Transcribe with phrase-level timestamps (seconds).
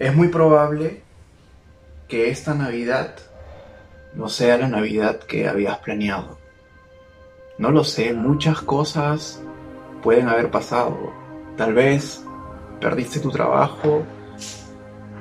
[0.00, 1.02] Es muy probable
[2.08, 3.16] que esta Navidad
[4.14, 6.38] no sea la Navidad que habías planeado.
[7.58, 9.42] No lo sé, muchas cosas
[10.02, 11.12] pueden haber pasado.
[11.58, 12.24] Tal vez
[12.80, 14.02] perdiste tu trabajo,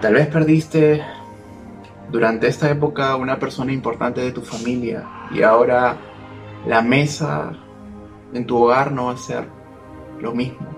[0.00, 1.02] tal vez perdiste
[2.08, 5.96] durante esta época una persona importante de tu familia y ahora
[6.68, 7.50] la mesa
[8.32, 9.44] en tu hogar no va a ser
[10.20, 10.68] lo mismo.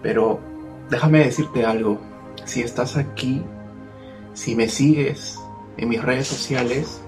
[0.00, 0.38] Pero
[0.88, 2.09] déjame decirte algo,
[2.44, 3.42] si estás aquí,
[4.34, 5.38] si me sigues
[5.76, 7.00] en mis redes sociales,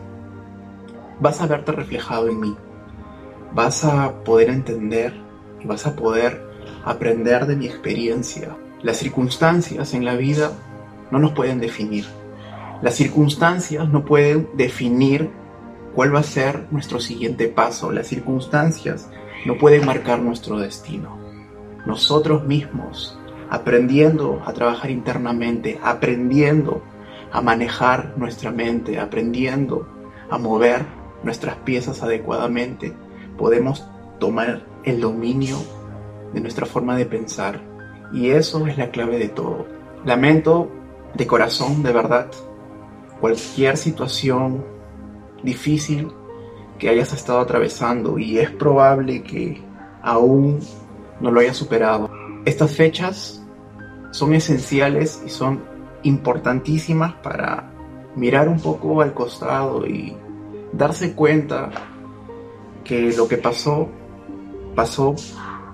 [1.21, 2.57] vas a verte reflejado en mí.
[3.55, 5.15] Vas a poder entender
[5.61, 6.43] y vas a poder
[6.85, 8.57] aprender de mi experiencia.
[8.83, 10.53] Las circunstancias en la vida
[11.11, 12.07] no nos pueden definir.
[12.83, 15.31] Las circunstancias no pueden definir
[15.95, 17.93] cuál va a ser nuestro siguiente paso.
[17.93, 19.09] Las circunstancias
[19.47, 21.19] no pueden marcar nuestro destino.
[21.87, 23.19] Nosotros mismos,
[23.53, 26.83] aprendiendo a trabajar internamente, aprendiendo
[27.31, 29.87] a manejar nuestra mente, aprendiendo
[30.31, 30.87] a mover
[31.23, 32.95] nuestras piezas adecuadamente,
[33.37, 33.87] podemos
[34.19, 35.59] tomar el dominio
[36.33, 37.61] de nuestra forma de pensar.
[38.11, 39.67] Y eso es la clave de todo.
[40.03, 40.71] Lamento
[41.13, 42.29] de corazón, de verdad,
[43.21, 44.65] cualquier situación
[45.43, 46.11] difícil
[46.79, 49.61] que hayas estado atravesando y es probable que
[50.01, 50.59] aún
[51.21, 52.11] no lo hayas superado.
[52.47, 53.42] Estas fechas
[54.13, 55.65] son esenciales y son
[56.05, 57.73] importantísimas para
[58.15, 60.17] mirar un poco al costado y
[60.73, 61.71] darse cuenta
[62.85, 63.89] que lo que pasó
[64.75, 65.15] pasó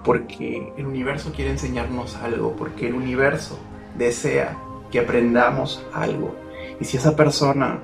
[0.04, 3.58] porque el universo quiere enseñarnos algo, porque el universo
[3.96, 4.56] desea
[4.90, 6.34] que aprendamos algo.
[6.80, 7.80] Y si esa persona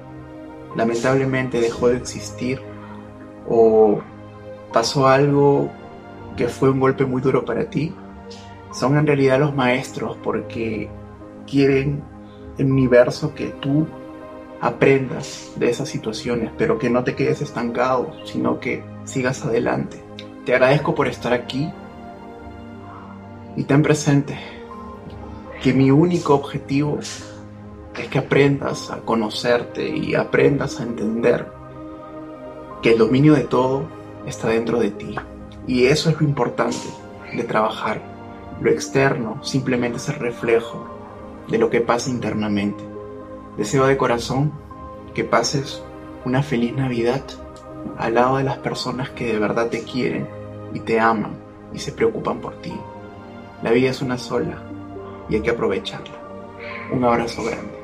[0.77, 2.63] lamentablemente dejó de existir
[3.49, 4.01] o
[4.73, 5.71] pasó algo
[6.37, 7.95] que fue un golpe muy duro para ti,
[8.75, 10.91] son en realidad los maestros porque
[11.47, 12.03] quieren
[12.59, 13.87] el universo que tú
[14.61, 20.03] aprendas de esas situaciones, pero que no te quedes estancado, sino que sigas adelante.
[20.45, 21.71] Te agradezco por estar aquí
[23.57, 24.37] y ten presente
[25.63, 27.31] que mi único objetivo es
[28.11, 31.47] que aprendas a conocerte y aprendas a entender
[32.83, 33.85] que el dominio de todo
[34.27, 35.15] está dentro de ti.
[35.67, 36.89] Y eso es lo importante
[37.35, 38.14] de trabajar.
[38.61, 40.87] Lo externo simplemente es el reflejo
[41.49, 42.85] de lo que pasa internamente.
[43.57, 44.53] Deseo de corazón
[45.15, 45.83] que pases
[46.25, 47.23] una feliz Navidad
[47.99, 50.29] al lado de las personas que de verdad te quieren
[50.73, 51.37] y te aman
[51.73, 52.73] y se preocupan por ti.
[53.63, 54.63] La vida es una sola
[55.29, 56.15] y hay que aprovecharla.
[56.93, 57.84] Un abrazo grande.